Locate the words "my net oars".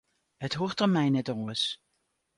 0.95-1.63